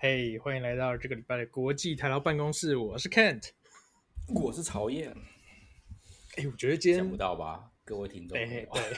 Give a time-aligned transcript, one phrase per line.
[0.00, 2.76] 嘿，hey, 欢迎来到这个礼拜的国际台劳办公室。
[2.76, 3.48] 我是 Kent，
[4.28, 5.12] 我是曹燕。
[6.36, 8.38] 哎，我觉得今天想不到吧，各位听众。
[8.38, 8.96] 对对，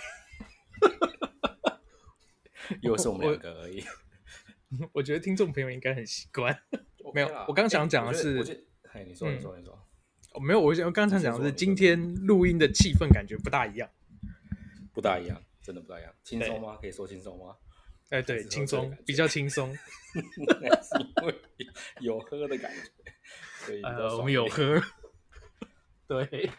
[2.83, 3.83] 又是我们两个而已。
[4.79, 6.55] 我， 我觉得听众朋友应该很习惯。
[7.15, 9.73] 没有，我刚想讲的是，哎，你说，你说，你说。
[10.35, 13.89] 哦，没有，我我刚才讲的是今天录音的气氛感觉不大一样，
[14.93, 16.15] 不大一样，真的不大一样。
[16.23, 16.77] 轻松吗？
[16.79, 17.57] 可以说轻松吗？
[18.11, 19.73] 哎，对，轻松，比较轻松，
[20.15, 21.35] 是因为
[22.01, 22.91] 有喝的感觉，
[23.65, 24.81] 所以呃，我们有喝，
[26.09, 26.51] 对，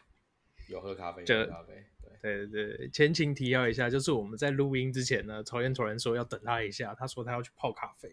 [0.70, 1.86] 有喝咖啡，喝咖啡，
[2.22, 2.90] 对对对。
[2.90, 8.08] 前情提要一下，就是我们在录音之前呢，曹燕突然说要等他一下，他说他要去泡咖啡，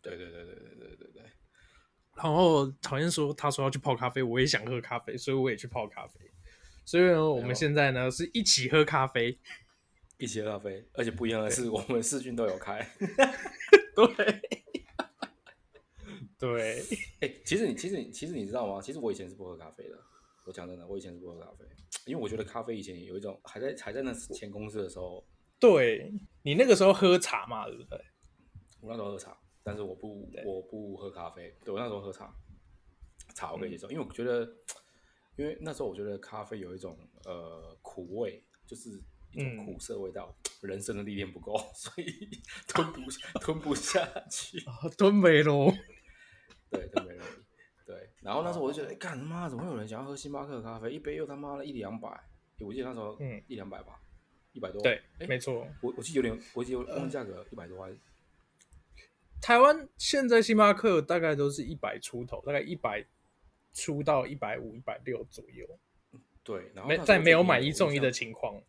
[0.00, 1.22] 对对对对对对对对。
[2.14, 6.20] 然后曹燕说他说要去泡咖啡，我也想喝咖啡，所以我也去泡咖啡。
[6.84, 9.36] 所以呢，我们现在呢是一起喝咖啡。
[10.18, 12.84] 一起喝咖啡，而且不一样的是，我们视讯都有开。
[13.94, 14.40] 对，
[16.36, 16.84] 对。
[17.20, 18.82] 哎，其实你，其实你，其实你知道吗？
[18.82, 19.96] 其实我以前是不喝咖啡的。
[20.44, 21.64] 我讲真的，我以前是不喝咖啡，
[22.04, 25.24] 因为我觉得咖啡以前有一种还在还在那前公司的时候。
[25.60, 28.00] 对，你那个时候喝茶嘛，对不对？
[28.80, 31.54] 我那时候喝茶，但是我不我不喝咖啡。
[31.64, 32.34] 对，我那时候喝茶，
[33.34, 34.48] 茶我可以接受，嗯、因为我觉得，
[35.36, 39.00] 因为那时候我觉得咖啡有一种呃苦味，就是。
[39.32, 42.28] 一种苦涩味道，嗯、人生的历练不够， 所以
[42.66, 43.00] 吞不
[43.40, 44.58] 吞不下去，
[44.96, 45.72] 吞没了。
[46.70, 47.24] 对，吞没了。
[47.86, 50.92] 对，然后那时候我就觉得，哎、欸，干他妈，怎么会有人想要喝星巴克的咖啡？
[50.92, 52.08] 一杯又他妈的一两百，
[52.60, 54.00] 我记得那时候，嗯，一两百吧，
[54.52, 54.82] 一百多。
[54.82, 55.66] 对，欸、没错。
[55.80, 57.90] 我我记得有点，我记得忘记价格一百多块。
[59.40, 63.06] 台湾现在星巴克大概都是一百出头，大概一百
[63.72, 65.78] 出到一百五、一百六左右。
[66.42, 68.60] 对，然后没在没有买一送一的情况。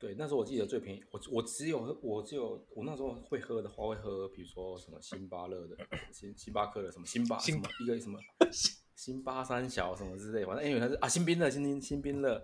[0.00, 5.76] 对，那时候我记得最便宜，我我只有我只有我那时候会喝的话，会喝比如说什么星巴乐的，
[6.10, 8.18] 星星巴克的什么星巴什么一个什么
[8.96, 12.42] 星巴三小什么之类，反正因为它是啊新冰乐，新冰新冰乐，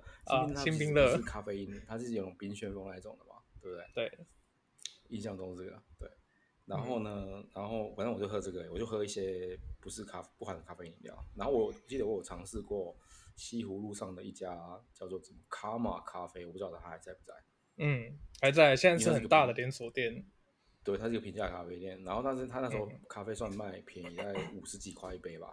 [0.62, 3.86] 新冰乐是咖啡因，它是有种冰旋风那种的嘛，对不对？
[3.94, 4.26] 对，
[5.08, 6.10] 印象中是这个对。
[6.66, 11.16] 然后呢，嗯、然后反正我就喝这个，我就喝一些不是咖不含咖啡饮料。
[11.34, 12.94] 然后我记得我有尝试过。
[13.38, 17.34] 西湖路上的一家叫做什么卡玛咖啡，我不知道它还在不在。
[17.78, 20.24] 嗯，还在，现在是很大的连锁店。
[20.82, 22.02] 对，它是一个平价咖啡店。
[22.04, 25.48] 然后，但是它那时候咖啡算卖便宜，大概五十几块一杯吧，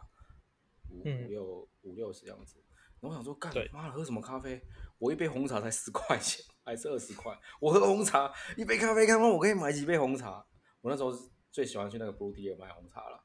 [0.90, 2.58] 五五六五六十样子。
[3.02, 4.62] 然后我想说，干妈的喝什么咖啡？
[5.00, 7.38] 我一杯红茶才十块钱，还是二十块？
[7.60, 10.46] 我喝红茶一杯咖啡，看看我可以买几杯红茶。
[10.82, 11.12] 我那时候
[11.52, 13.22] 最喜欢去那个 Blue Deer 买红茶了，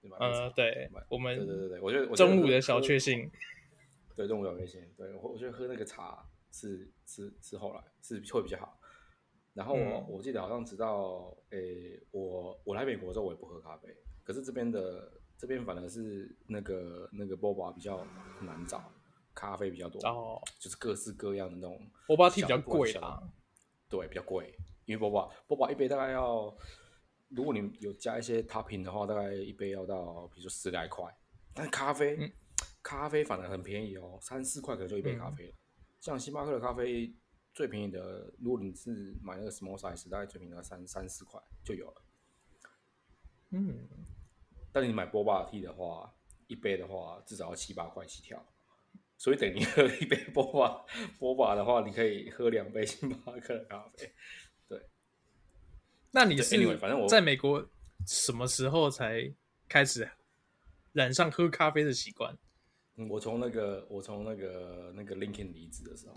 [0.00, 0.16] 对吧？
[0.20, 3.30] 呃，对，买我们对对对对，我觉得中午的小确幸。
[4.16, 4.80] 对，中午小确幸。
[4.96, 8.78] 对我，我觉得喝那个茶是是是后来是会比较好。
[9.52, 13.88] 然后我、嗯、我记得好像直到诶，我我来美国之后，我也不喝咖啡。
[14.22, 18.06] 可是这边的这边反而是那个那个 Boba 比较
[18.42, 18.92] 难找，
[19.34, 21.80] 咖啡比较多，哦、就是各式各样的那种。
[22.06, 23.20] Boba Tea 比较贵啦。
[23.88, 26.56] 对，比较贵，因为 Boba Boba 一杯大概要，
[27.28, 31.04] 如果你有加一些 topping 的话，大概一杯要到比如说十来块。
[31.54, 32.16] 但咖啡。
[32.16, 32.32] 嗯
[32.82, 35.52] 咖啡反而很便宜哦，三四块可能就一杯咖啡了。
[35.52, 35.59] 嗯、
[36.00, 37.14] 像星巴克的咖啡
[37.52, 42.02] 最便宜的，如果你是买那个 small size，大概最便宜的三三四块就有了。
[43.50, 43.88] 嗯，
[44.72, 46.14] 但你买波霸 T 的话，
[46.46, 48.44] 一杯的话至少要七八块起跳。
[49.18, 50.86] 所以等你喝一杯波霸
[51.18, 54.10] 波霸的话，你可以喝两杯星巴克的咖啡。
[54.66, 54.88] 对，
[56.12, 57.68] 那你是反正我在美国
[58.06, 59.30] 什么时候才
[59.68, 60.10] 开始
[60.92, 62.34] 染上喝咖啡的习惯？
[63.08, 66.14] 我从那个，我从那个那个 LinkedIn 离职的时候，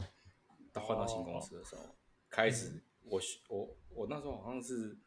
[0.71, 1.95] 到换到新公司的时候，哦、
[2.29, 4.97] 开始我我我那时候好像是，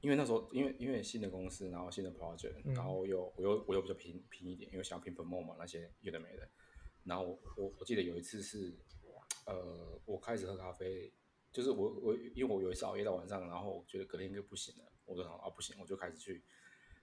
[0.00, 6.48] 因为那时候因为因为新的公司，然后新的 project，然后又我又我又比较拼拼一点，因为想要拼 promote 嘛，那些有的没的。
[7.04, 8.76] 然后我我，我记得有一次是，
[9.46, 11.12] 呃，我开始喝咖啡，
[11.52, 16.44] 就是我我因为我有一次熬夜到晚上，然后我觉得隔天应该不行了，我就想啊不行，我就开始去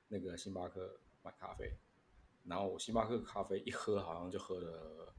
[0.08, 1.72] 那个星巴克买咖啡。
[2.48, 5.14] 然后我星巴克咖啡一喝，好像就喝了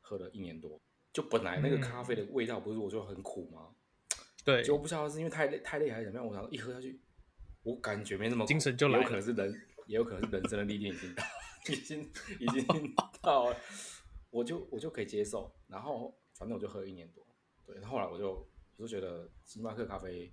[0.00, 0.80] 喝了一年多。
[1.12, 3.68] 就本来那个咖啡的味道不是我就很苦吗？
[4.44, 6.26] 对，就不知道是因为太累太累还是怎么样。
[6.26, 7.00] 我想一喝下去，
[7.62, 9.02] 我感觉没那么，精神就来了。
[9.02, 9.52] 有可能是人，
[9.86, 11.22] 也有可能是人生的历练已经到，
[11.68, 12.10] 已经
[12.40, 13.56] 已经到了，
[14.30, 15.54] 我就我就可以接受。
[15.68, 17.24] 然后反正我就喝了一年多。
[17.66, 18.46] 对，后来我就
[18.76, 20.32] 我就觉得星巴克咖啡，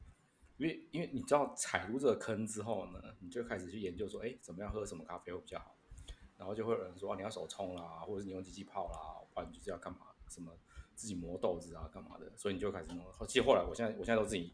[0.57, 5.75] 因为因为你知道踩入这个坑之后呢，你就开始去研究说，哎，怎么样喝什么咖啡会比较好。
[6.39, 9.99] 然后就会有人说啊，你要手冲啦，或者是你用机器泡啦，不然你就是要干嘛？
[10.29, 10.51] 什么
[10.95, 12.31] 自己磨豆子啊，干嘛的？
[12.37, 13.05] 所以你就开始弄。
[13.27, 14.53] 其实后来，我现在我现在都自己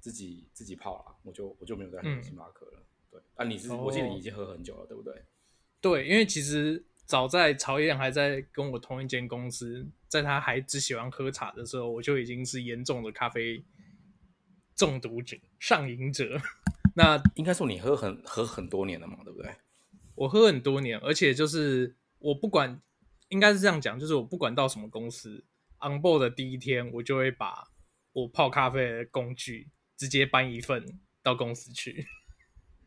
[0.00, 2.78] 自己自己泡啦，我就我就没有再喝星巴克了。
[2.78, 5.24] 嗯、对啊，你是、哦、我记得你已经喝很久了，对不对？
[5.80, 13.62] 对，因为其实早在曹燕还在跟我同一间公司，在他还只喜欢喝茶的时候，我就已经是严重的咖啡
[14.74, 16.40] 中毒者、上瘾者。
[16.96, 19.52] 那应该说你喝很喝很多年了嘛，对不对？
[20.14, 22.80] 我喝很多年，而且就是我不管，
[23.28, 25.44] 应该是这样讲，就是我不管到什么公司
[25.80, 27.68] ，on board 的第一天，我就会把
[28.12, 32.06] 我泡咖啡的工具直接搬一份到公司去。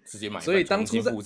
[0.10, 1.18] 直接买，所以当初在没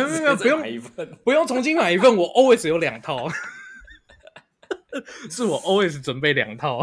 [0.00, 3.28] 有没有 不用一份不用重新买一份，我 always 有两套，
[5.30, 6.80] 是我 always 准备两套。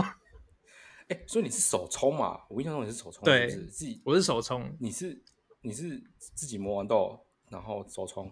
[1.10, 2.40] 哎、欸，所以你是手冲嘛？
[2.50, 5.22] 我印象中你是手冲，对，自己我是手冲，你是
[5.64, 7.20] 你是自己磨完豆
[7.54, 8.30] 然后手冲。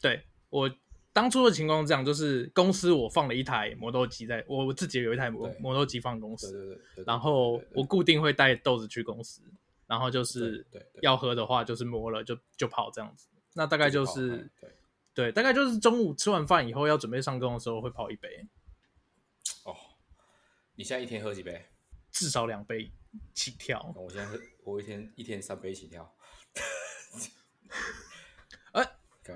[0.00, 0.74] 对，我
[1.12, 9.42] 当初的情况是这样，就是公司我放了一台磨豆机，在我自己有一台磨磨豆机放公司，对对对，对，对，然后我固定会带豆子去公司。
[9.84, 10.64] 然后就是
[11.02, 13.28] 要喝的话，就是磨了就就泡这样子。
[13.52, 14.70] 那大概就是对
[15.12, 18.48] 对，大概就是中午吃完饭以后要准备上工的时候会泡一杯。
[19.64, 19.76] 哦，
[20.76, 21.66] 你现在一天喝几杯？
[22.10, 22.90] 至少两杯
[23.34, 23.92] 起跳。
[23.94, 26.10] 我现在喝，我一天一天三杯起跳。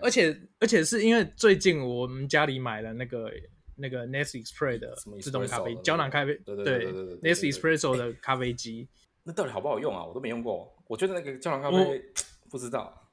[0.00, 3.30] 而而且而且是因为最近我们家里买了那个
[3.74, 8.88] 那个 Nestle Express 的自动咖啡胶囊咖啡，对对对，Nestle Espresso 的咖啡机。
[9.24, 10.04] 那到底好不好用啊？
[10.04, 10.72] 我都没用过。
[10.86, 12.00] 我觉得那个胶囊咖啡
[12.48, 13.10] 不知道。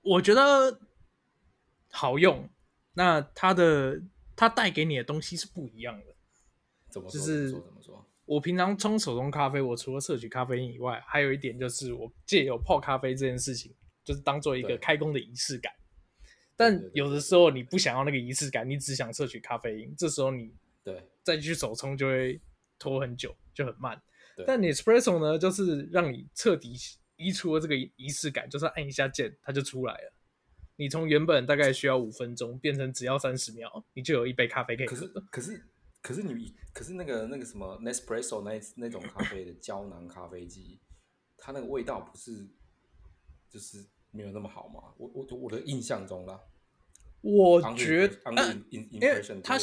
[0.00, 0.80] 我觉得
[1.90, 2.48] 好用。
[2.94, 4.00] 那它的
[4.34, 6.06] 它带给你的东西是不一样的。
[6.90, 7.20] 怎么说？
[7.20, 8.02] 就是怎么说？
[8.24, 13.72] 我平常冲手冲咖啡，我除了摄取咖啡因以外，还有一点就是我借由泡咖啡这件事情，
[14.02, 15.72] 就是当做一个开工的仪式感。
[16.56, 22.40] 但有的时候你不想要那个仪式感，你只想摄取咖啡因，这时候你对再去手冲就会
[22.78, 24.00] 拖很久，就很慢。
[24.46, 26.74] 但你 espresso 呢，就是让你彻底
[27.16, 30.12] 移除了这个仪式感，就是按一下键，它就出来了。
[30.76, 34.94] 你从原本大概需要五分钟，变成只要三十秒，你就有一杯咖啡可以喝。
[34.94, 35.66] 可是，可是，
[36.02, 40.78] 可是你，可是那个那个什么 Nespresso 那那种咖啡的胶囊咖啡机，
[41.38, 42.46] 它那个味道不是
[43.48, 44.82] 就是没有那么好吗？
[44.96, 46.40] 我我我的印象中啦，
[47.20, 49.58] 我觉得，呃、因为它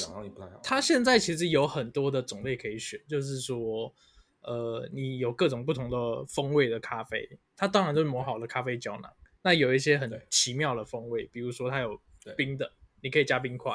[0.61, 3.94] 它现在其实有很多的种类可以选，就是说。
[4.45, 9.09] 呃，你有各种不同的风味的咖啡，它当然就是磨好的咖啡胶囊。
[9.41, 11.97] 那有一些很奇妙的风味，比如说它有
[12.35, 13.73] 冰的，你可以加冰块，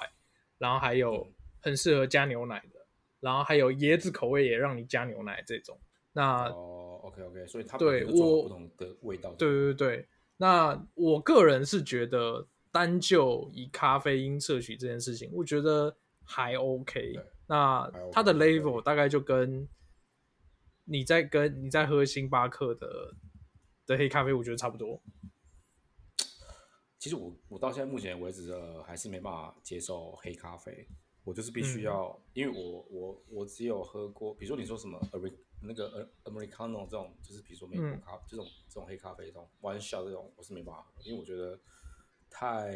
[0.58, 1.26] 然后还有
[1.62, 2.84] 很适合加牛奶的，
[3.18, 5.74] 然后还有椰子口味也让你加牛奶这种。
[6.12, 9.32] 那哦，OK OK，所以它对我不同的味道。
[9.38, 10.08] 对对对，
[10.38, 15.94] 那我个人是觉得单就以咖啡因摄取这件事情，我觉得
[16.24, 17.12] 还 OK。
[17.46, 19.68] 那它的 level 大概就跟。
[20.90, 23.14] 你在跟你在喝星巴克的
[23.84, 24.98] 的黑咖啡，我觉得差不多。
[26.98, 30.88] 其实我我到现在目前为止呃还是没办法接受黑咖啡，
[31.24, 34.98] 我就是必须要，嗯、因为我我我只有喝过，比如说你说什么
[35.62, 41.58] 那个 Americano 这种，就是比如说美国咖、嗯、这种这种黑咖啡这种 One Shot 这种，我是没办法喝，因为我觉得
[42.30, 42.74] 太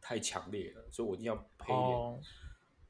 [0.00, 1.72] 太强烈了，所以我一定要配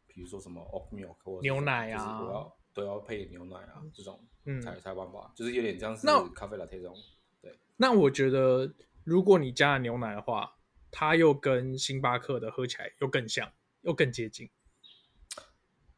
[0.06, 4.22] 比如说什么 Oat Milk 或者牛奶啊，我要都要配牛奶啊这种。
[4.46, 6.94] 嗯，才才办法，就是有点像是咖啡 latte 这种。
[7.40, 8.70] 对，那我觉得
[9.02, 10.54] 如果你加了牛奶的话，
[10.90, 13.50] 它又跟星巴克的喝起来又更像，
[13.80, 14.50] 又更接近。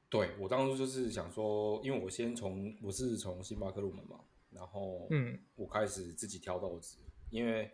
[0.08, 4.20] 对，我当初就是想说，因为我先从我是从星巴克入门嘛，
[4.50, 6.98] 然后嗯，我开始自己挑豆子，
[7.30, 7.70] 因为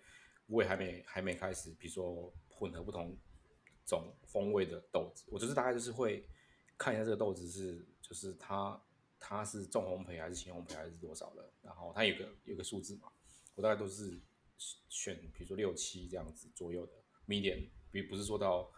[0.47, 3.17] 我也还没还没开始，比如说混合不同
[3.85, 6.27] 种风味的豆子，我就是大概就是会
[6.77, 8.81] 看一下这个豆子是就是它。
[9.25, 11.49] 它是重烘焙还是轻烘焙还是多少的？
[11.63, 13.07] 然后它有个有个数字嘛，
[13.55, 14.21] 我大概都是
[14.89, 16.93] 选，比如说六七这样子左右的
[17.29, 18.69] medium，比不是说到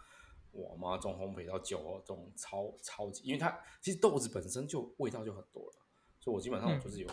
[0.55, 5.77] 我妈重烘焙到九这种超超级，因为它其实豆子本身就味道就很多了，
[6.21, 7.09] 所以我基本上我就是有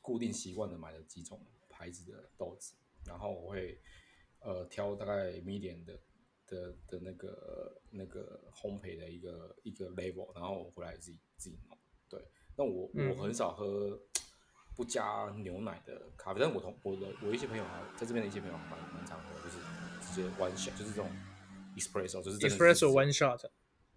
[0.00, 2.74] 固定习惯的买了几种牌子的豆子，
[3.06, 3.80] 然后我会
[4.40, 5.98] 呃挑大概 medium 的
[6.46, 11.78] 的的那个那个烘焙的一个一个 level，然后我回来自己自己弄。
[12.08, 12.20] 对，
[12.56, 13.98] 那我我很少喝
[14.74, 19.58] 不加牛奶的咖啡，但我同我的我一些朋友啊，在这边的一些朋友蛮蛮常喝，就是
[20.00, 21.10] 直接 one shot，就是这种
[21.76, 23.44] espresso，就是 espresso one shot。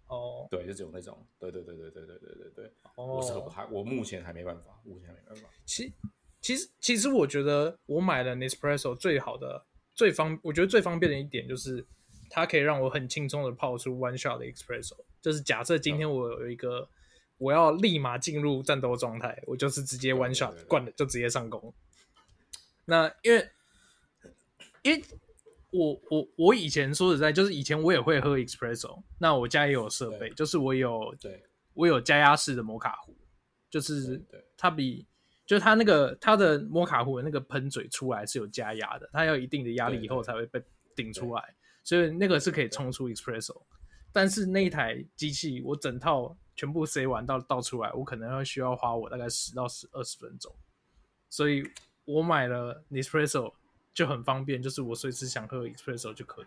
[0.08, 2.72] 哦，对，就只有那种，对对对对对对对对对。
[2.96, 5.48] 我是还我目前还没办法，目前还没办法。
[5.64, 5.92] 其
[6.40, 11.84] 其实其实我觉得我买了 Nespresso 最好的最方，我觉得最方便的一点就是
[12.30, 14.96] 它可以让我很轻松的泡出 one shot 的 espresso。
[15.20, 16.88] 就是假设今天我有一个。
[17.38, 21.74] 我要立马进入战斗状态，我就是直接 one shot 灌了，就直接上攻。
[22.86, 23.50] 那因为
[24.80, 25.04] 因为
[25.76, 31.42] 我我我以前说实在，就是以前我也会喝 espresso，那我家也有设备，就是我有对，
[31.74, 33.14] 我有加压式的摩卡壶，
[33.68, 34.24] 就是
[34.56, 35.06] 它比
[35.44, 40.62] 就是它那个它的摩卡壶的那个喷嘴出来是有加压的，它要一定的压力以后才会被
[40.94, 41.54] 顶出来，
[41.84, 43.62] 所以那个是可以冲出 espresso。
[44.12, 50.54] 但是那一台机器我整套全部塞完到倒出来，我可能要需要花我大概十到十二十分钟，
[51.28, 51.62] 所以
[52.04, 53.52] 我买了 Nespresso。
[53.96, 56.46] 就很方便，就是我随时想喝 espresso 就可以。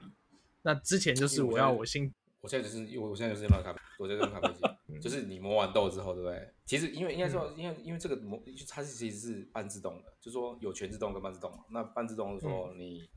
[0.62, 6.54] 那之前就是我要我新，我现在就是因为我现在就是用咖啡，我在用咖啡机，就是你磨完豆之后，对不对？
[6.64, 11.66] 其实因为应该说，因为因为这个磨，它是其实是半自动的，就是说有全自动跟半自动嘛。
[11.72, 13.10] 那半自动是说你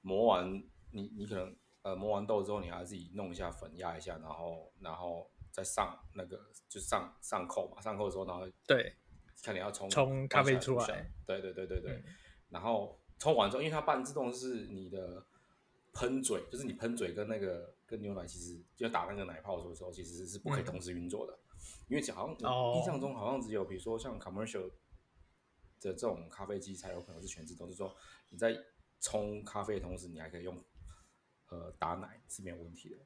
[0.00, 8.92] 磨完，你你可能呃磨完豆之后，你还要自己弄一下粉压一下，然后然后再上那个就上上扣嘛，上扣的时候然后对，
[9.40, 12.02] 看你要冲冲咖啡出来，对对对对对，
[12.48, 12.98] 然后。
[13.18, 15.24] 冲完之后，因为它半自动是你的
[15.92, 21.32] 喷嘴，就是你喷嘴跟那个跟牛奶其实就打那个奶泡的时候，其实是不可以同时运作的。
[21.32, 21.38] 嗯、
[21.88, 24.70] 因为好像印象中好像只有比如说像 commercial
[25.80, 27.94] 的这种咖啡机才有可能是全自动，就是说
[28.30, 28.56] 你在
[29.00, 30.56] 冲咖啡的同时，你还可以用
[31.50, 32.96] 呃打奶是没有问题的。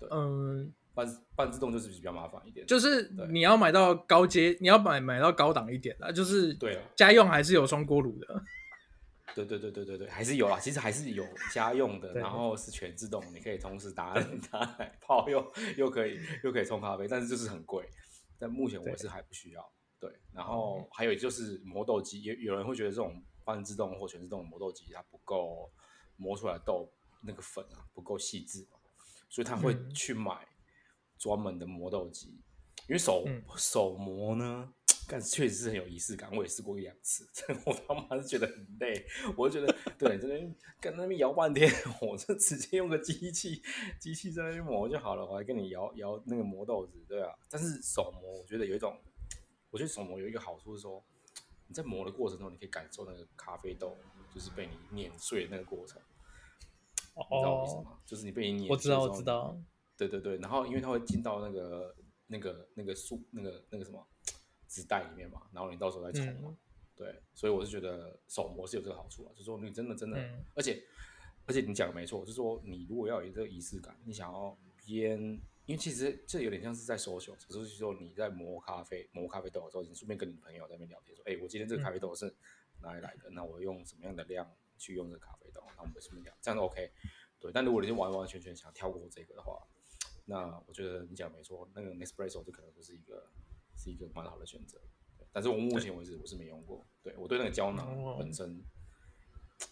[0.00, 8.42] 对，嗯，半半自动就是比较麻烦一点，就是你要买到高阶，你要买买到高档一点的，就是对家用还是有双锅炉的。
[9.34, 14.14] 对对对对对对，还是有啦，其实还是有家用的， 然后是全自动，你可以同时打
[14.50, 17.88] 打奶泡又又可以又可以冲咖啡，但是就是很贵。
[18.38, 19.72] 但目前我是还不需要。
[19.98, 25.70] 对，对，然后还有就是磨豆机，有有人会觉得这种半自动或全自动的磨豆机它不够
[26.16, 28.66] 磨出来的豆那个粉啊不够细致，
[29.30, 30.46] 所以他会去买
[31.18, 32.28] 专门的磨豆机，
[32.88, 33.24] 因为手
[33.56, 34.72] 手磨呢。
[35.12, 37.28] 但是确实是很有仪式感，我也试过一两次，
[37.66, 39.04] 我他妈是觉得很累，
[39.36, 43.60] 我就觉得对，这边跟那边摇半天，我就直接用个机器，
[44.00, 47.28] 机器在那边磨就好了，我还跟你摇摇那个磨豆子，对啊。
[47.50, 48.98] 但是手磨，我觉得有一种，
[49.70, 51.04] 我觉得手磨有一个好处是说，
[51.66, 53.94] 你在磨的过程中，你可以感受那个咖啡豆
[54.34, 56.00] 就是被你碾碎的那个过程。
[57.16, 58.00] 哦，你知道为什么？
[58.06, 59.60] 就是你被你碾碎，我知道，我知道。
[59.94, 61.94] 对对对，然后因为它会进到那个
[62.28, 64.02] 那个那个树那个那个什么。
[64.72, 66.56] 纸袋里面嘛，然后你到时候再冲嘛，嗯、
[66.96, 70.82] 对，所以我是觉得手磨是有这个好处啊，就是说你真的真的，嗯、而且
[71.44, 75.20] 而且你讲的没错，就是说你如果要有这个仪式感，你想要边，
[75.66, 82.34] 因为其实这有点像是在 social，就是说你在磨咖啡磨咖啡豆的时候，你顺便跟你朋友在那边聊天，说，哎，我今天这个咖啡豆是
[82.80, 83.28] 哪里来的？
[83.30, 85.62] 那、嗯、我用什么样的量去用这个咖啡豆？
[85.76, 86.90] 那我们顺便聊，这样都 OK，
[87.38, 87.52] 对。
[87.52, 89.62] 但如果你是完完全全想跳过这个的话，
[90.24, 93.28] 那我觉得你讲的没错，那个 Nespresso 就可能就是一个。
[93.76, 94.78] 是一个蛮好的选择，
[95.32, 96.86] 但是我目前为止我是没用过。
[97.02, 97.86] 对，我对那个胶囊
[98.18, 98.62] 本身，哦、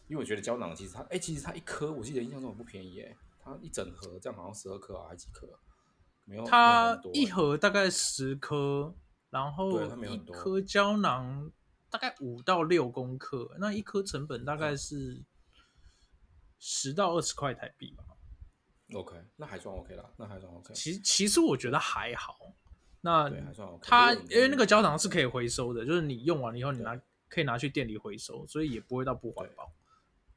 [0.09, 5.47] 因为我觉得胶囊其实它，哎、欸，其实它一颗我记得印象中很不便宜，哎，它一整盒这样好像十二颗啊，还是几颗？
[6.25, 8.95] 没有，它一盒大概十颗，
[9.31, 11.51] 然后一颗胶囊
[11.89, 15.25] 大概五到六公克，那一颗成本大概是
[16.59, 18.05] 十到二十块台币吧。
[18.95, 20.75] OK，那还算 OK 啦，那还算 OK。
[20.75, 22.37] 其实其实我觉得还好。
[23.03, 23.31] 那
[23.83, 29.73] 它因为那个胶囊是可以回收的，就是你用完了以后，你拿可以拿去店里回收，所以也不会到不环保。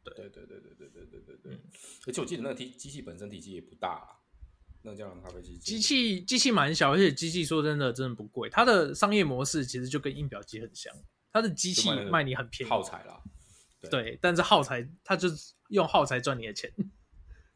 [0.03, 1.59] 对对对对对对对对对对。
[2.07, 4.05] 而且我记得那个机机器本身体积也不大，
[4.81, 8.49] 那个胶囊咖啡机机器机器蛮小，而且机器说真的真的不贵。
[8.49, 10.93] 它的商业模式其实就跟印表机很像，
[11.31, 13.21] 它的机器卖你很便宜，耗材啦。
[13.89, 16.71] 对，但是耗材它就是用耗材赚你的钱。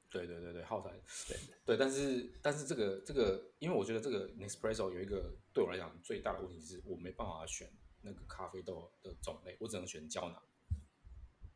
[0.10, 0.90] 对对对对，耗材
[1.28, 7.70] 对对，但是但是这个这个，因为我觉得这个 Nespresso 有一个对我来讲最大的问题是我没办法选
[8.02, 10.42] 那个咖啡豆的种类，我只能选胶囊。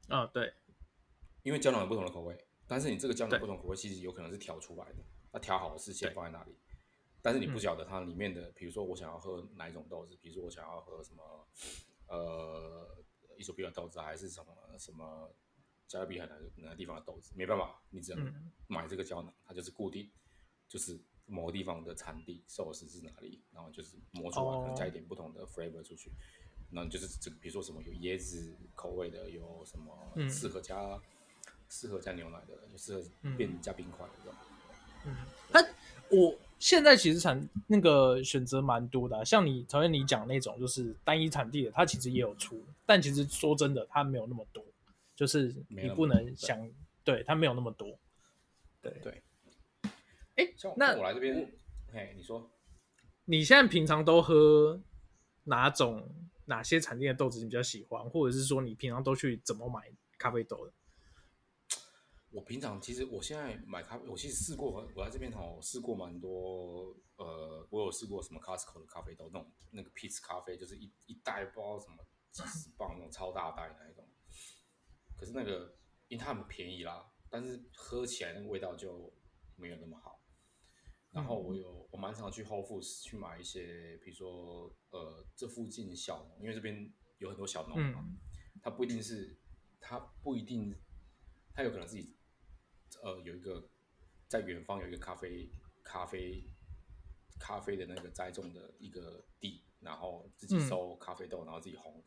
[0.09, 0.53] 啊、哦，对，
[1.43, 6.53] 因为胶囊有不同的口味，但是你这个胶囊不同口味其实有可能是调出来的，那调好的是先放在那里，
[7.21, 11.47] 但是你不晓得它里面的，比如说我想要喝哪一种豆子，比如说我想要喝什么
[12.07, 12.97] 呃
[13.37, 15.33] 伊索比亚豆子还是什么什么。
[15.91, 18.33] 加勒比海哪个哪个地方的豆子，没办法，你只能
[18.67, 20.09] 买这个胶囊，嗯、它就是固定，
[20.69, 26.09] 就是某个地方的产地，source 是哪里，然后就是磨出来，哦、加一点不同的 flavor 出去，
[26.71, 30.97] 然后就是这个，比如说什么有椰子口味的，有什么适合加
[31.67, 33.03] 适、嗯、合加牛奶的，就适合
[33.35, 34.39] 变加冰块的这种。
[35.05, 35.15] 嗯，
[35.51, 35.61] 那
[36.15, 44.63] 我现在其实产那个选择蛮多的、啊，像你昨天你讲那种就是单一产地的，它其实也有出，但其实说真的，它没有那么多。
[45.21, 46.59] 就是你不能想，
[47.03, 47.99] 对，对它没有那么多，
[48.81, 49.23] 对对。
[50.35, 51.53] 哎、欸，那我来这边，
[51.93, 52.49] 哎，你说，
[53.25, 54.81] 你现在平常都喝
[55.43, 56.11] 哪种、
[56.45, 60.73] 哪些产地的豆子你比较喜欢，或者是说你平常都去怎么买咖啡豆的？
[62.31, 71.97] 我平常其实我现在买咖啡，我其实试过，我来这边哈试过蛮多，呃，我有试过什么 Costco 的咖啡豆，那种那个 Peach 咖啡，就是一一袋不知道什么
[72.31, 74.03] 几十磅那种超大袋那一种。
[75.21, 75.71] 可是那个
[76.07, 79.13] 因为它很便宜啦，但是喝起来那个味道就
[79.55, 80.19] 没有那么好。
[81.11, 88.03] 然后我有我蛮常去 Whole Foods 去买一些，比如说呃这附近小农，因为这边有很多小农嘛，
[88.63, 89.37] 它不一定是，
[89.79, 90.75] 它不一定，
[91.53, 92.17] 它有可能自己。
[93.03, 93.69] 呃，有一个
[94.27, 95.51] 在远方有一个咖啡
[95.83, 96.49] 咖啡
[97.37, 102.03] 咖啡的那个栽种的一个地，然后自己收咖啡豆，嗯、然后自己烘。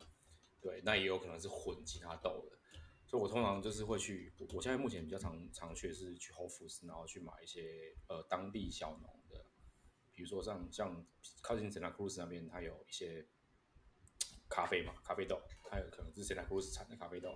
[0.59, 2.57] 对，那也有可能是混其他豆的。
[3.07, 9.45] 所以我通常就是会去，我现在目前比较常常去的是去 Whole Foods，然后去买一些呃当地小农的，
[10.13, 11.05] 比如说像像
[11.41, 13.27] 靠近 Santa Cruz 那边，它有一些
[14.49, 17.35] 咖啡嘛，咖啡豆，它有可能是 Santa Cruz 产的咖啡豆。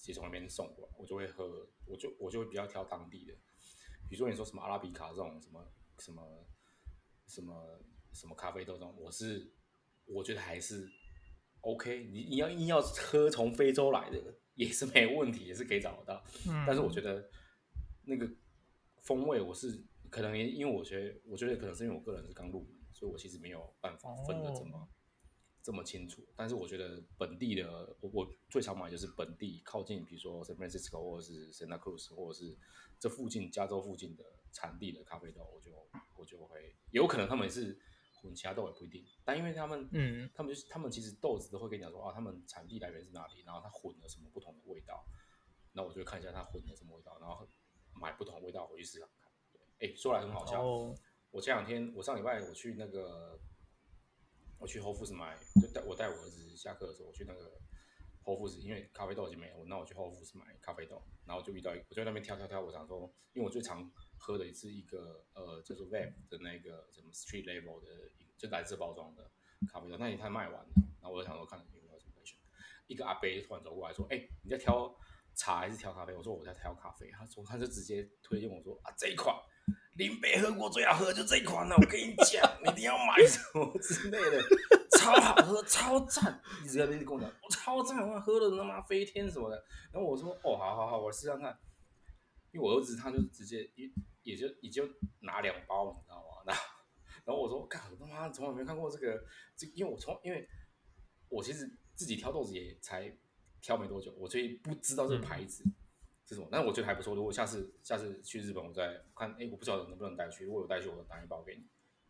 [0.00, 3.34] 直接从那边送过来，我就会喝，我就我就会比较挑当地的，
[4.08, 6.46] 比如说你说什么阿拉比卡这种什么什么
[7.26, 7.82] 什么
[8.12, 9.52] 什么咖啡豆这种，我是
[10.04, 10.88] 我觉得还是
[11.62, 17.30] OK，你你要硬要喝从非洲来的也是没问题，也是可以找得到，嗯，但是我觉得
[18.04, 18.30] 那个
[19.00, 24.76] 风味我是可能因为我觉得我觉得可能是因为我个人是刚入门，所以我其实没有办法分得这么。
[24.76, 24.88] 哦
[25.60, 32.56] 这么清楚，但是我觉得本地的，我我最常买就是本地靠近，比如说 San Francisco 或者是 Santa Cruz，或者是
[32.98, 35.72] 这附近加州附近的产地的咖啡豆，我就
[36.16, 37.78] 我就会有可能他们也是
[38.20, 45.04] 混其他豆也不一定，但因为他们嗯，他们就是他们其实豆子都会跟你讲说啊，他们产地来源是哪里，然后它混了什么不同的味道，
[45.72, 47.46] 那我就看一下它混了什么味道，然后
[47.94, 49.08] 买不同味道回去试试看。
[49.52, 50.94] 对，哎，说来很好笑，哦、
[51.30, 53.38] 我前两天我上礼拜我去那个。
[54.60, 57.48] 我去 Whole Foods 买，就带我带我儿子下课的时候，我去那个
[58.24, 63.02] Whole Foods，因为咖啡豆已经没有，那我去 Whole Foods 买咖啡豆，然后就遇到我就在那边挑挑挑，我想说，
[63.34, 67.86] 因为我最常喝的也是一个呃叫做 VAP 的那个什么 Street Level 的，
[68.36, 69.30] 就蓝色包装的
[69.72, 70.68] 咖啡豆，那一摊卖完了，
[71.00, 72.36] 然后我就想说看有没有什么可选，
[72.86, 74.94] 一个阿伯突然走过来说，哎、你在挑
[75.34, 76.14] 茶还是挑咖啡？
[76.14, 79.34] 我说我在挑咖啡，他说他就直接推荐我说啊这一款。
[79.96, 84.40] 林北喝过最好喝就这一款了，我跟你讲，你一定要买什么之类的，
[84.96, 86.40] 超好喝，超赞！
[86.64, 89.56] 一直在那边跟我讲，我超赞，我喝了他妈飞天什么的。
[89.92, 91.58] 然后我说，哦，好好好，我试试看。
[92.52, 93.90] 因为我儿子他就直接也
[94.22, 94.88] 也就也就
[95.20, 96.42] 拿两包，你知道吗？
[96.46, 96.62] 然后
[97.24, 99.24] 然后我说，干，我他妈从来没看过这个，
[99.56, 100.48] 这因为我从因为
[101.28, 103.16] 我其实自己挑豆子也才
[103.60, 105.62] 挑没多久，我所以不知道这个牌子。
[105.64, 105.74] 嗯
[106.28, 107.14] 这种，但我觉得还不错。
[107.14, 110.44] 如果下次下次去日本，我再看，哎，我不知道能不能带去。
[110.44, 111.62] 如果有带去，我拿一包给你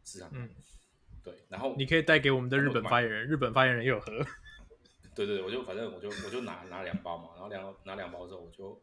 [0.03, 0.31] 试试看。
[0.35, 0.51] 嗯，
[1.23, 1.47] 对。
[1.49, 4.11] 然后你可以带给我们的日本发言人，日本发言人也有喝。
[5.15, 8.83] 对对对，我就反正我就我就拿拿两包嘛，然后两拿两包之后，我就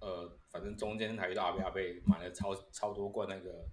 [0.00, 3.64] 呃，反正中间还遇到阿贝阿贝买了超超多罐那个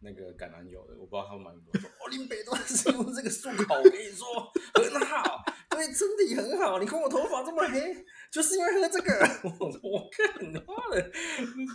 [0.00, 1.88] 那个橄榄油的，我不知道他们买多少。
[1.88, 4.26] 哦，林北都是用这个漱口，我跟你说
[4.74, 5.44] 很好。
[5.70, 9.10] 对身体很好，你看我头发这么黑，就是因为喝这个。
[9.42, 11.10] 我我看你妈的，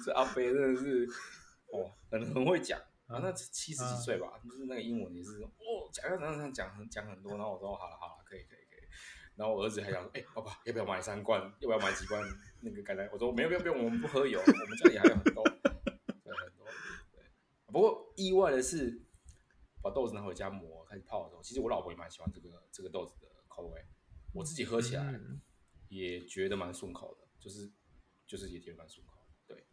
[0.06, 1.06] 这阿贝真的是
[1.74, 3.20] 哦，很很会讲啊。
[3.22, 7.32] 那七十几岁吧，就是那个英文也是哦，讲讲讲讲很讲很多。
[7.34, 8.57] 然后我说好了好了，可以可以。
[9.38, 11.42] 然后我儿子还想说，哎，爸爸要不要买三罐？
[11.60, 12.22] 要不要买几罐
[12.60, 13.08] 那个橄榄？
[13.14, 16.66] 我说没有没有没有，我们不喝油，我们家里还有很多，有很多。
[17.14, 17.24] 对，
[17.68, 19.00] 不过意外的是，
[19.82, 23.28] 把豆子拿回家磨开始泡的时候，其实我老婆也蛮喜欢这个这个豆子的。
[23.48, 23.84] 口味，
[24.34, 25.20] 我自己喝起来
[25.88, 27.72] 也觉得蛮顺口的，就是
[28.28, 29.16] 就是也觉得蛮顺口
[29.48, 29.66] 的，对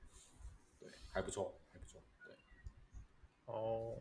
[0.79, 2.35] 对，还不错，还不错，对。
[3.45, 4.01] 哦，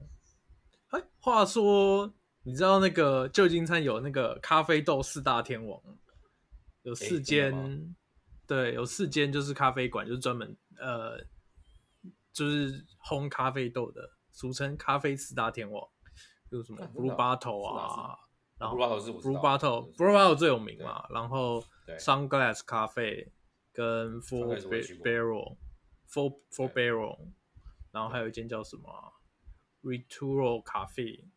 [0.91, 2.13] 哎，话说，
[2.45, 5.81] 你知道那个旧金山有那个咖啡豆四大天王，
[6.81, 7.53] 有四间，
[8.45, 11.17] 对，有四间就是咖啡馆，就是专门呃，
[12.33, 15.87] 就是烘咖啡豆的，俗称咖啡四大天王，
[16.51, 18.19] 就是什么 Blue Bottle 啊，
[18.59, 19.39] 然后 Blue
[20.11, 21.63] bottle 最有名嘛，然后
[21.97, 23.31] Sunglass 咖啡
[23.71, 24.53] 跟 Four
[25.01, 27.31] Barrel，Four Four Barrel，
[27.93, 29.13] 然后还有一间叫什么
[29.81, 31.03] Returo 咖啡。
[31.03, 31.32] Cafe,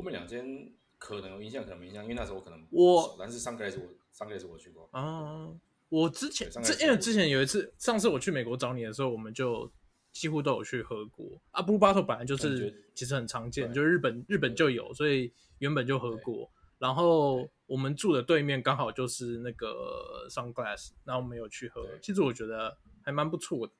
[0.00, 4.88] 后面两间可能有印象，可能没印象，因为那时候我可能我，但是 Sunglass 我 Sunglass 我去过。
[4.92, 5.48] 啊，
[5.88, 9.70] 我之前之因为之前有一次，上次我去美国找你的时候，我们就。
[10.12, 16.50] 几乎都有去喝过啊，Blue Bottle 本来就是其实很常见，就是日本日本就有，所以原本就喝过。
[16.80, 21.86] 然后我们住的对面刚好就是那个 Sunglass，然后我们有去喝。
[22.02, 23.72] 其实我觉得还蛮不错的。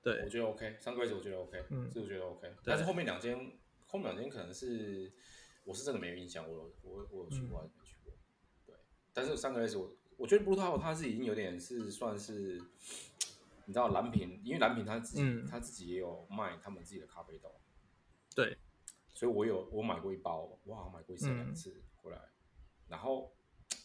[0.00, 2.54] 对，我觉得 OK，Sunglass 我觉得 OK，嗯，这我觉得 OK。
[2.64, 3.36] 但是后面两间，
[3.88, 5.12] 后面两间可能是
[5.64, 8.12] 我是真的没有印象，我我我有去过还是没去过？
[8.66, 8.74] 对，
[9.12, 12.62] 但是 Sunglass 我我觉得 Blue Bottle 它是已经有点是算是。
[13.66, 17.50] 你知道蓝瓶，因为蓝瓶它自己、嗯、他自己也有卖他们自己的咖啡豆，
[18.34, 18.58] 对，
[19.14, 22.28] 所以我有我买过一包，我好像买过一次两次回来，嗯、
[22.88, 23.32] 然后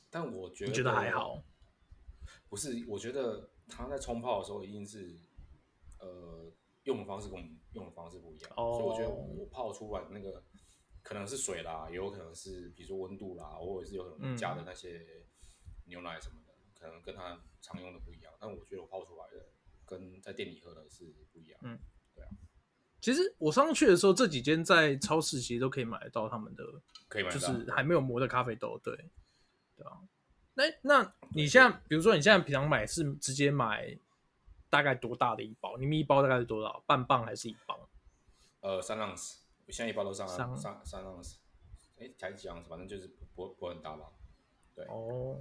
[0.09, 1.41] 但我觉得觉得还好，
[2.49, 5.15] 不是，我觉得他在冲泡的时候一定是
[5.99, 6.51] 呃
[6.83, 10.43] 用的方式跟我们用的方式不一样，哦、所以我觉得我泡出来那个
[11.09, 15.25] 可能是水啦，也有可能是比如说温度啦，或者是有可能加的那些
[15.87, 19.47] 牛奶什么的，嗯、可能跟它常用的不一样，但我觉得我泡出来的。
[19.89, 21.59] 跟在店里喝的是不一样。
[21.63, 21.79] 嗯，
[22.13, 22.29] 对啊。
[23.01, 26.63] 其实我上去的时候，这几间在超市其实都可以买得到他们的，
[27.07, 28.79] 可以买到，就是还没有磨的咖啡豆。
[28.83, 28.95] 对，
[29.75, 29.97] 对啊。
[30.53, 33.97] 那那你现在，比如说你现在平常买是直接买
[34.69, 35.75] 大概多大的一包？
[35.79, 36.83] 你们一包大概是多少？
[36.85, 37.75] 半磅还是一磅？
[38.59, 39.39] 呃，三盎司。
[39.69, 41.37] 我现在一包都上三三三盎司。
[41.97, 42.67] 哎、欸，才几盎司？
[42.67, 44.11] 反正就是不不会很大吧？
[44.73, 44.83] 对。
[44.85, 45.37] 哦。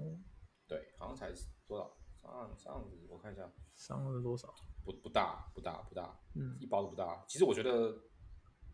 [0.66, 1.32] 对，好像才
[1.66, 1.96] 多少？
[2.14, 3.50] 三盎三盎司，我看一下。
[3.74, 4.54] 上了多少？
[4.84, 7.24] 不不大不大不大，嗯，一包都不大。
[7.26, 7.90] 其实我觉得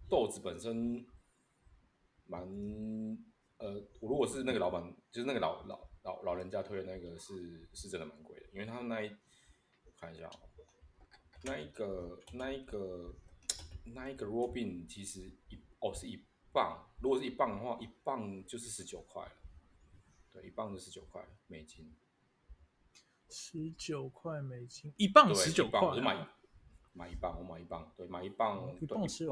[0.08, 1.06] 豆子本身
[2.26, 2.42] 蛮
[3.58, 9.08] 呃，我如果是那个老板，就是那个老老老老人家推的那个是是真的蛮贵的，因为他那一
[9.84, 10.50] 我看一下哦，
[11.44, 13.14] 那一个那一个
[13.84, 19.32] 那一个 bean 其实一哦是一磅，如果是一磅的话，一磅就是十九块了，
[20.32, 21.94] 对，一磅就十九块美金。
[23.28, 26.26] 十九块美金，一磅十九块，我就买
[26.92, 29.24] 买一磅，我买一磅，对，买一磅，一磅十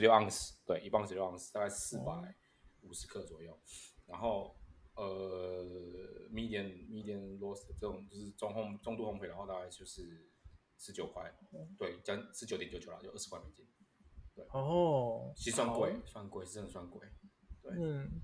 [0.00, 2.36] 六盎司，对，一磅十六盎司，大概四百
[2.82, 3.58] 五十克左右。
[4.06, 4.54] 然后
[4.94, 10.30] 呃，medium medium roast 这种就是中烘中度烘焙的话，大概就是
[10.78, 11.32] 十九块，
[11.78, 13.66] 对，将十九点九九啦，就二十块美金。
[14.34, 17.00] 对哦，其实算贵，算贵，是真的算贵。
[17.62, 18.20] 对，嗯，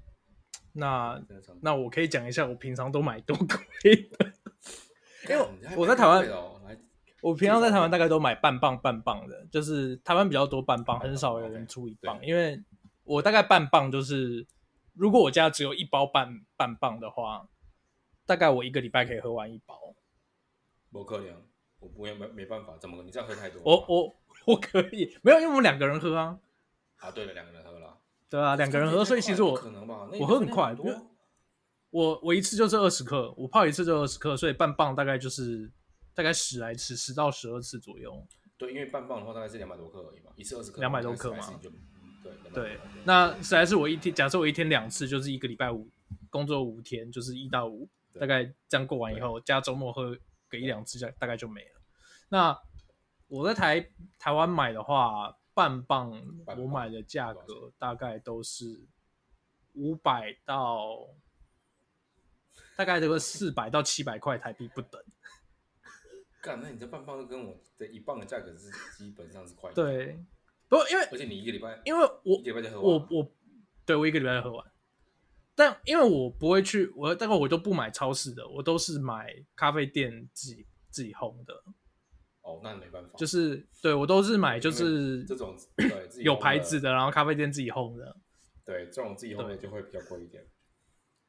[0.74, 1.22] 那
[1.62, 3.46] 那我可以讲一下，我平常都买多贵
[4.10, 4.32] 的。
[5.28, 6.26] 因为我在台湾，
[7.22, 12.18] 我平常在台湾大概都买半磅半磅的，就是台湾比较多半磅，很少有人出一磅。
[12.24, 12.62] 因为
[13.04, 14.46] 我大概半磅就是，
[14.94, 17.48] 如果我家只有一包半半磅的话，
[18.26, 19.78] 大概我一个礼拜可以喝完一包。
[20.90, 21.46] 不可能，
[21.82, 23.60] 我不会没没办法，怎么你这样喝太多？
[23.64, 24.14] 我我
[24.46, 26.38] 我可以，没有，因为我们两个人喝啊。
[26.98, 27.98] 啊，对了，两个人喝了。
[28.30, 30.74] 对啊，两个人喝，所以其实我可能吧，我喝很快。
[31.90, 35.70] 我我一次就是二十克，我泡一次就二十克，所以半磅大概就是
[36.14, 38.26] 大概十来次，十到十二次左右。
[38.56, 41.60] 对，因为半磅的话大概是两百多克而已嘛，一次二十克，两百多克嘛。
[42.22, 45.88] 对对，那实在是我一天，假设我一天两次，就是一个礼拜五
[46.30, 50.16] 工作五天，就是一到五，大概这样过完以后，加周末喝
[50.52, 51.80] 个一两次，就大概就没了。
[52.28, 52.56] 那
[53.28, 56.12] 我在台台湾买的话，半磅
[56.56, 58.86] 我买的价格大概都是
[59.72, 61.08] 五百到。
[62.74, 65.00] 大概这个四百到七百块台币不等。
[66.40, 69.70] 干，那你这半磅跟我的一磅的价格是基本上是快。
[69.72, 70.18] 对，
[70.68, 73.08] 不过因为而且你一个礼拜，因为我一个礼拜就喝完。
[73.08, 73.32] 我我
[73.84, 74.71] 对我一个礼拜就喝完，
[75.54, 81.54] 但因为我不会去，我大概我都不买超市的，我都是买咖啡店自己自己烘的。
[82.42, 88.16] 哦，那没办法，就是对我都是买就是这种对有牌子的，然后咖啡店自己烘的。
[88.64, 90.44] 对，这种自己烘的就会比较贵一点。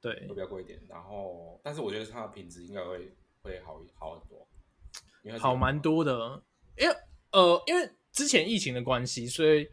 [0.02, 6.44] 对，会比较贵一点，然后，但是我觉得它的品质应该会会好好很多，好蛮多的。
[6.78, 6.96] 因为
[7.32, 9.70] 呃，因为之前疫情的关系，所以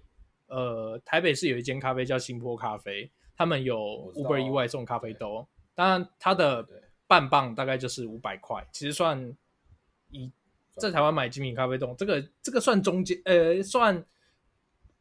[0.46, 6.68] 呃，台北市有一间咖啡叫新坡咖啡，他们有 Uber Eats 外送咖啡豆，当然它的
[7.06, 9.34] 半磅大概就是五百块，其实算
[10.10, 10.30] 以
[10.76, 14.04] 在台湾买精品咖啡豆，这个这个算中阶，呃，算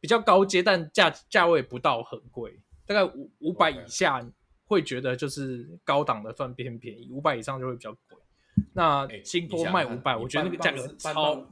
[0.00, 4.26] 比较高阶，但价价位不到很贵，大概五五百以下。
[4.64, 8.16] 会觉得就是高档的算偏便宜，五百以上就会比较贵。
[8.72, 11.44] 那新波卖五百，我觉得那个价格超。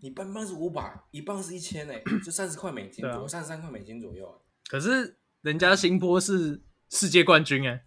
[0.00, 4.40] 你半磅是五百，一磅是一千哎，就三十块美金，三十三块美金左右。
[4.66, 5.14] 可是
[5.44, 7.84] 人家新波是世界冠军哎。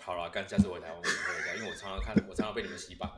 [0.00, 3.10] 好了，干，下次回台湾我喝一下，因为我常常看，我常常被你们洗版，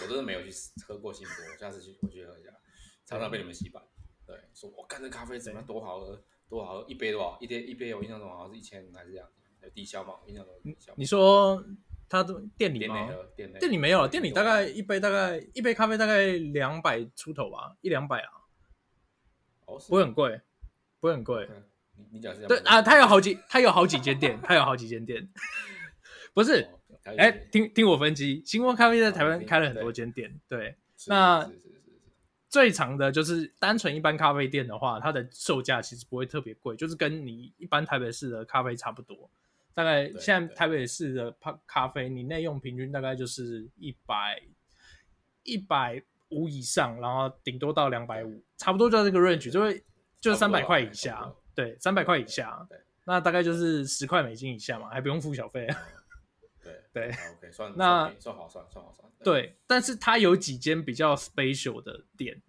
[0.00, 0.50] 我真的没有去
[0.86, 2.50] 喝过新波，下次去我去喝一下，
[3.06, 3.82] 常常被你们洗版。
[4.24, 7.36] 对，说我干这咖啡怎么样多好喝，多好喝，一杯多少？
[7.40, 9.28] 一杯一杯我印象中好像是一千还是这样。
[9.60, 10.94] 有低消嘛，印象中低消。
[10.96, 11.60] 你说
[12.08, 13.08] 他的店里吗？
[13.34, 18.30] 店里店里没有，店里大概一杯大概一杯咖啡大概两百出头吧，一两百啊。
[19.66, 20.40] 哦，不会很贵，
[21.00, 21.50] 不会很贵。
[21.96, 22.46] 你你讲是？
[22.46, 25.28] 对啊，他有好几，他有好几间店，他有好几间店。
[26.34, 26.68] 不是，
[27.18, 30.76] 哎，听听我分析，星光咖啡在台湾开了很多间店，对，
[31.06, 31.50] 那。
[32.50, 39.28] 最长的就是单纯一般咖啡店的话，它的售价其实不会特别贵，就是跟你一般台北市的咖啡差不多。
[39.74, 44.40] 大概现在台北市的咖咖啡，你内用平均大概就是一百
[45.42, 49.82] 一百五以上，然后顶多到两百五，差不多就在这个 range，就会
[50.20, 55.66] 就是三百块以下，对，三百块以下，对，那大概就是十块美金以下嘛，还不用付小费。
[56.62, 59.10] 对对，OK，算那算好算，算好算。
[59.22, 62.42] 对，但是它有几间比较 special 的店，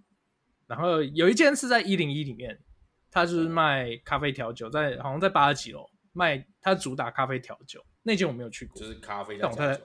[0.67, 2.57] 然后有一间是在一零一里面，
[3.11, 9.81] 它就是卖咖啡调酒，在好像在八十几楼卖，它主打咖啡调酒，那间我没有去过，就是咖啡但我太太。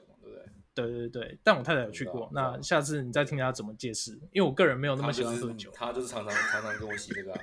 [0.87, 2.31] 对对对，但我太太有去过。
[2.33, 5.71] 那下次你再听她怎么解释，因为我个人没有那么喜欢喝酒。
[5.75, 7.33] 他就是常常常常跟我洗这个。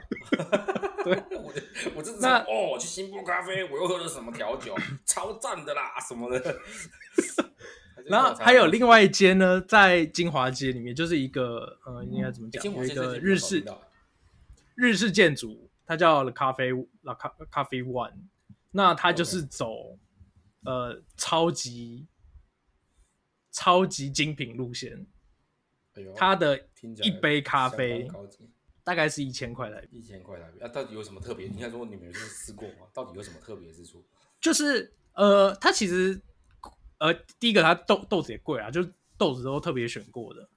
[1.03, 1.53] 对，我
[1.95, 6.59] 我就是那哦，我去新波咖啡，我又喝了什么调酒，超赞的啦什么的。
[8.05, 12.63] 然后还有另外一间呢，在金华街里面，就是一个呃，应该怎么讲？
[12.63, 13.63] 有一个日式
[14.75, 17.13] 日式建筑，它叫 The Cafe The
[17.51, 18.13] Cafe One。
[18.71, 19.97] 那它就是走
[20.63, 22.05] 呃超级。
[23.57, 25.03] 超级精品路线，
[26.15, 26.67] 它的
[27.01, 28.07] 一杯咖啡
[28.83, 31.47] 大概是一千块台币，一千块台币啊，到底有什么特别？
[31.47, 32.85] 你看说你们有试过吗？
[32.93, 34.05] 到底有什么特别之处？
[34.39, 36.21] 就是呃，它其实
[36.99, 40.47] 呃，第一个它豆豆子也贵啊，就是豆子都特别选过的。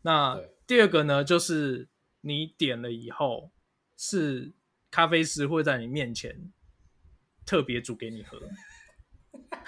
[0.00, 1.86] 那第二个呢，就是
[2.22, 3.52] 你点了以后，
[3.98, 4.50] 是
[4.90, 6.50] 咖啡师会在你面前
[7.44, 8.40] 特别煮给你喝，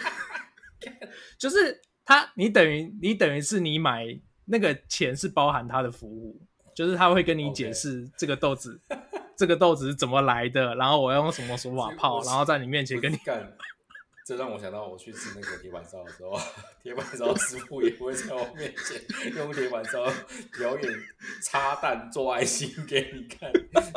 [1.37, 1.83] 就是。
[2.09, 6.41] 他，你等于你等于是你买那个钱是包含他的服务，
[6.75, 8.81] 就是他会跟你解释这个豆子.
[9.37, 13.53] 这个豆子是怎么来的，然后我要用什么手法泡， 然后在你面前跟你干。
[14.25, 16.39] 这让我想到我去吃那个铁板烧的时候，
[16.83, 20.05] 铁板烧师傅也不会在我面前用铁板烧
[20.59, 20.93] 表演
[21.43, 23.53] 插蛋做爱心给你看，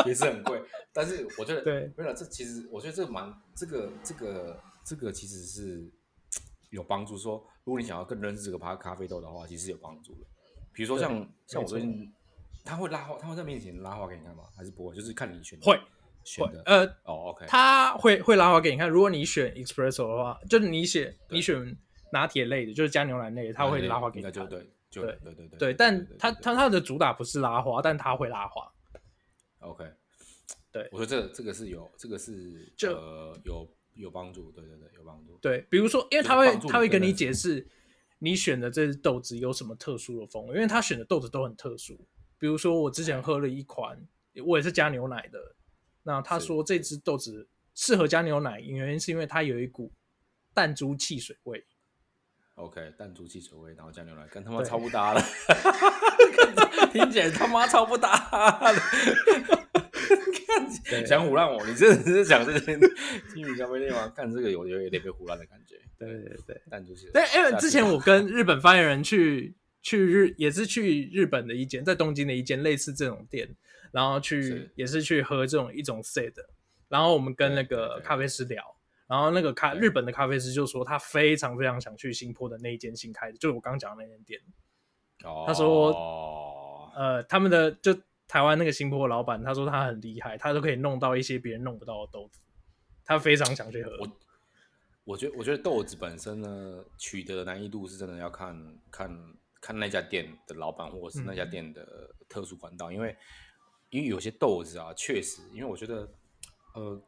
[0.05, 0.61] 也是很贵。
[0.91, 5.89] 但是我觉得，对，没有这其实我觉得这个蛮这个这个这个其实是
[6.71, 7.45] 有帮助说。
[7.63, 10.25] 如果你想要更认识这个咖咖啡豆的话，其实有帮助的。
[10.73, 12.11] 比如说像像我最近，
[12.65, 14.45] 他会拉花，他会在面前拉花给你看吗？
[14.57, 14.95] 还是不会？
[14.95, 15.79] 就是看你选会
[16.23, 16.63] 选的。
[16.65, 18.89] 呃，哦，OK，他会会拉花给你看。
[18.89, 21.77] 如果你选 espresso 的话，就是你选你选
[22.11, 24.33] 拿铁类的，就是加牛奶类的，他会拉花给你看。
[24.33, 25.73] 就对，就对对对对。
[25.75, 28.67] 但他他他的主打不是拉花，但他会拉花。
[29.59, 29.85] OK，
[30.71, 33.67] 对，我说这个这个是有这个是呃有。
[33.93, 35.37] 有帮助，对对对，有帮助。
[35.41, 37.67] 对，比如说，因为他会他会跟你解释
[38.19, 42.07] 你选的这支豆子有什么特殊的风味，因为他选的豆子都很特殊。
[42.37, 43.97] 比如说，我之前喝了一款，
[44.45, 45.55] 我也是加牛奶的。
[46.03, 49.91] 那他说这只豆子适合加牛奶，原因是因为它有一股
[50.53, 51.63] 弹珠汽水味。
[52.55, 55.21] OK，弹珠汽水味，然后加牛奶，跟他妈超不搭了，
[56.91, 59.60] 听起来他妈超不搭的。
[61.05, 62.77] 想唬烂我，你真的是讲这些
[63.33, 64.11] 精品咖啡店吗？
[64.15, 65.75] 看这个有有有点被胡乱的感觉。
[65.97, 73.55] 对对对，但就是对，因为之前我跟日本发言人去去日，也是去日本的一间，在东京的一间类似这种店，
[73.91, 76.33] 然后去是也是去喝这种一种 set，
[76.89, 78.63] 然后我们跟那个咖啡师聊，
[79.07, 84.39] 然后那个咖日本的咖啡师就说他非常非常想去新坡的那一间新开的，就是我刚讲的那间店。
[85.23, 87.97] 哦，他说，呃，他们的就。
[88.31, 92.39] 台湾那个新坡老板，他说他很厉害，他都可以弄到一些别人弄不到的豆子，
[93.03, 93.91] 他非常想去喝。
[93.99, 94.07] 我
[95.03, 101.85] 我觉得，我觉得豆子本身呢，取得的难易度是真的要看看看那家店的老板，或者是那家店的
[102.29, 103.13] 特殊管道，因为
[103.89, 106.09] 因为有些豆子啊，确实，因为我觉得，
[106.73, 107.03] 呃，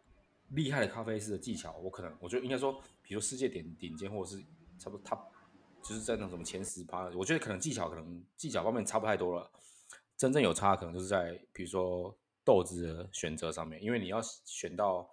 [0.50, 4.44] 厉害的咖啡师的技巧，我可能我觉得应该说，比如世界顶顶尖，或者是
[4.78, 5.16] 差不多他
[5.82, 9.50] 就是在那什么前十趴，我觉得可能技巧可能技巧方面差不太多了。
[10.18, 15.10] 真正有差，可能就是在比如说豆子的选择上面，因为你要选到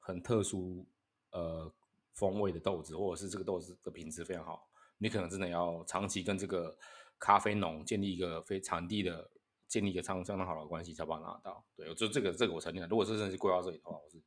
[0.00, 0.86] 很特殊
[1.30, 1.72] 呃
[2.12, 6.76] 风味的豆子，或者是这个豆子的品质非常好，你可能真的要长期跟这个
[7.18, 9.30] 咖啡农建立一个非产地的
[9.68, 11.64] 建立一个相相当好的关系，才把它拿到。
[11.76, 14.20] 对，就这个这个我承认，如果是真的是规划这里的话，我是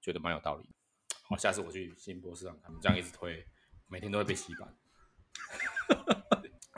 [0.00, 0.68] 觉得蛮有道理。
[1.22, 3.44] 好，下次我去新波市场，他们这样一直推，
[3.88, 4.76] 每天都会被洗版。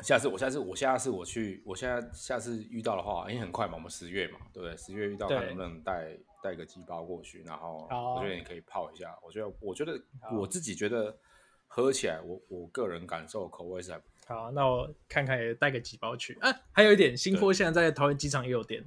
[0.07, 4.77] 下次我下次我下次我去，我现在下次遇到的话，因为很快嘛，我们十月嘛，对不对？
[4.77, 9.19] 十月遇到，看能不能带带个几包过去，然后我觉得你可以泡一下。
[9.21, 10.01] 我觉得我觉得
[10.33, 11.19] 我自己觉得
[11.67, 14.37] 喝起来，我我个人感受口味是还不错。
[14.37, 16.39] 好，那我看看也带个几包去。
[16.41, 18.85] 啊，还有一点，新坡现在在桃园机场也有店。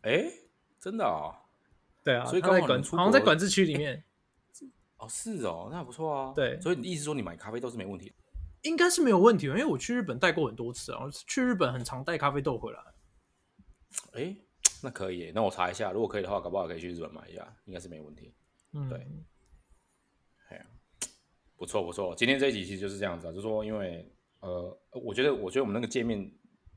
[0.00, 0.24] 哎，
[0.80, 1.36] 真的啊？
[2.02, 4.02] 对啊，所以刚好好像在管制区里面。
[4.96, 6.32] 哦，是哦，那还不错啊。
[6.34, 8.10] 对，所以你意思说你买咖啡都是没问题？
[8.62, 12.80] 应该是没有问题，因为我去日本带过很多次啊，去日本很常带咖啡豆回来。
[14.12, 14.36] 哎、欸，
[14.82, 18.34] 那可以，那我查一下，如果可以的话，搞不好可以去日本买一下，应该是没问题。
[18.72, 19.06] 嗯，对，
[20.48, 20.66] 哎呀，
[21.56, 26.32] 不错不错，今天这一集其实就是这样子啊，就是说因为呃，我觉得我觉得我们那个界面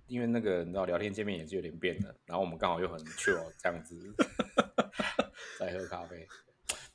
[0.07, 3.95] 因为那个你知道聊天界面也是有点变的，然后我们刚好又很 chill 这样子
[5.59, 6.27] 在喝咖啡。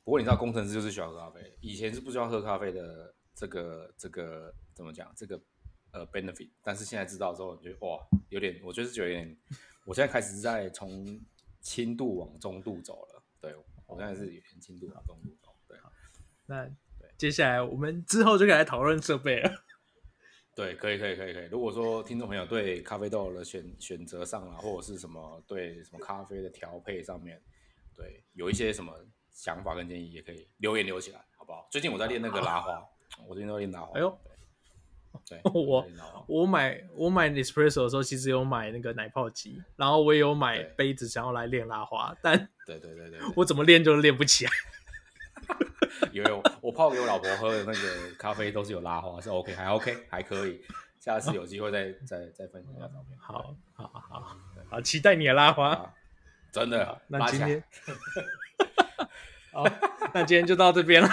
[0.02, 5.40] 不过你知道工程师就是喜欢喝咖啡，以前是不需要喝咖啡的这个这个怎么讲这个
[5.92, 7.98] 呃 benefit，但是现在知道之后，你觉得哇
[8.28, 9.34] 有点，我就是觉得有点，
[9.86, 11.18] 我现在开始在从
[11.62, 13.22] 轻度往中度走了。
[13.40, 15.56] 对，我现在是有点轻度往中度走。
[15.66, 15.78] 对，
[16.44, 16.66] 那
[16.98, 19.50] 对接下来我们之后就可以来讨论设备了。
[20.54, 21.46] 对，可以，可以，可以，可以。
[21.46, 27.42] 如果说听众朋友对咖啡豆的选选择上啊，或者是什么对什么咖啡的调配上面，
[27.96, 28.94] 对，有一些什么
[29.30, 31.66] 想法跟建议，也可以留言留起来，好不好？
[31.70, 32.86] 最近我在练那个拉花，
[33.28, 33.96] 我最近在练拉花。
[33.96, 34.18] 哎呦，
[35.28, 35.86] 对，对我
[36.26, 44.50] 我买我买 Nespresso 的时候，其实有买那个奶泡机，然后我也有买杯子，想要来练拉花，但对对对对，我怎么练就练不起来。
[46.12, 50.60] 因为我，我泡给我老婆喝的那个咖啡都是有拉花，是 OK，还 OK，还可以。
[51.00, 53.18] 下次有机会再 再再分享一下照片。
[53.18, 54.36] 好，好，好，
[54.68, 55.94] 好，期待你的拉花。
[56.52, 57.64] 真的，那今天，
[59.52, 59.64] 好，
[60.12, 61.08] 那今天就到这边了。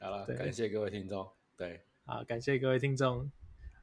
[0.00, 1.28] 好了，感谢各位听众。
[1.56, 3.30] 对，好，感谢各位听众。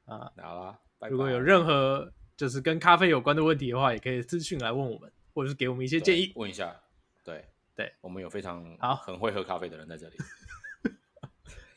[0.06, 6.32] 啊，好了，如果有任何就是跟咖啡有关的问题的话，也可以私讯来问我们，或者是给我们一些建议。
[6.36, 6.80] 问一下，
[7.24, 7.46] 对。
[7.76, 10.16] 对，我们有非常好很会喝咖啡的人在这里。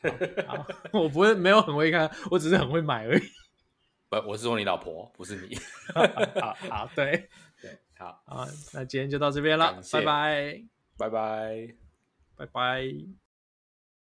[0.46, 3.22] 好，好，我不会没有很会看，我只是很会买而已。
[4.08, 5.58] 不，我是说你老婆，不是你。
[6.40, 7.28] 好好，对
[7.60, 10.62] 对，好好，那今天就到这边了，拜拜，
[10.96, 11.74] 拜拜，
[12.36, 13.27] 拜拜。